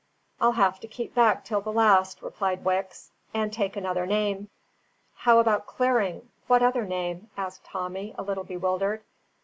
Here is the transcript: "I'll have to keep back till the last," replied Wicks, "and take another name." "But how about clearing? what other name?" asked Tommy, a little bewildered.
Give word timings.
"I'll 0.39 0.53
have 0.53 0.79
to 0.79 0.87
keep 0.87 1.13
back 1.13 1.45
till 1.45 1.61
the 1.61 1.71
last," 1.71 2.23
replied 2.23 2.65
Wicks, 2.65 3.11
"and 3.35 3.53
take 3.53 3.75
another 3.75 4.07
name." 4.07 4.45
"But 4.45 4.49
how 5.19 5.37
about 5.37 5.67
clearing? 5.67 6.27
what 6.47 6.63
other 6.63 6.85
name?" 6.87 7.29
asked 7.37 7.65
Tommy, 7.65 8.15
a 8.17 8.23
little 8.23 8.43
bewildered. 8.43 9.03